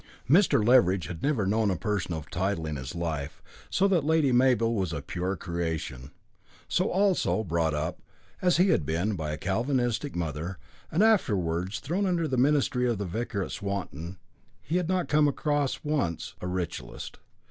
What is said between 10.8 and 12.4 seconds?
and afterwards thrown under the